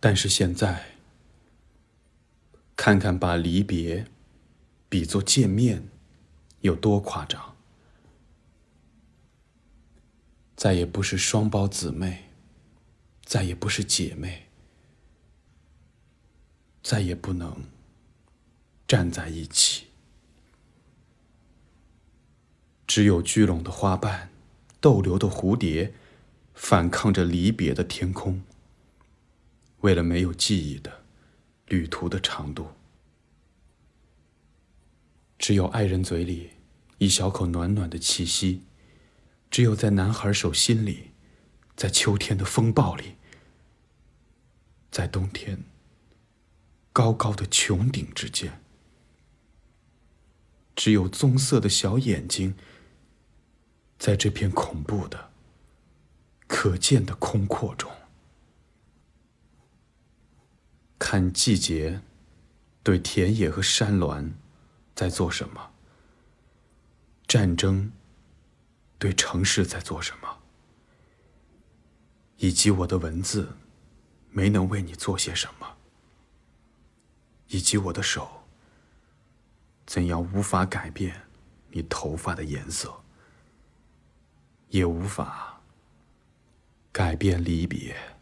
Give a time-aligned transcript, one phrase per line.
[0.00, 0.92] 但是现在，
[2.76, 4.06] 看看把离别
[4.88, 5.88] 比作见面，
[6.60, 7.56] 有多夸张？
[10.54, 12.30] 再也不是双胞姊妹，
[13.24, 14.46] 再也不是姐妹，
[16.82, 17.64] 再也不能
[18.86, 19.86] 站在一起。
[22.86, 24.30] 只有聚拢的花瓣，
[24.80, 25.92] 逗留的蝴蝶，
[26.54, 28.42] 反抗着离别的天空。
[29.80, 31.04] 为了没有记忆的
[31.66, 32.68] 旅途的长度，
[35.38, 36.50] 只有爱人嘴里
[36.98, 38.62] 一小口暖暖的气息。
[39.50, 41.12] 只有在男孩手心里，
[41.74, 43.14] 在秋天的风暴里，
[44.90, 45.64] 在冬天
[46.92, 48.60] 高高的穹顶之间，
[50.76, 52.54] 只有棕色的小眼睛，
[53.98, 55.30] 在这片恐怖的、
[56.46, 57.90] 可见的空阔中，
[61.10, 62.02] 看季节
[62.82, 64.30] 对田野和山峦
[64.94, 65.70] 在做什么，
[67.26, 67.90] 战争。
[68.98, 70.38] 对城市在做什么，
[72.36, 73.56] 以及我的文字
[74.28, 75.78] 没能为你做些什么，
[77.46, 78.42] 以及我的手
[79.86, 81.22] 怎样无法改变
[81.70, 82.94] 你头发的颜色，
[84.68, 85.58] 也无法
[86.92, 88.17] 改变离别。